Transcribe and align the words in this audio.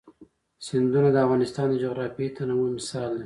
سیندونه 0.65 1.09
د 1.13 1.17
افغانستان 1.25 1.67
د 1.69 1.75
جغرافیوي 1.83 2.29
تنوع 2.37 2.67
مثال 2.77 3.09
دی. 3.13 3.19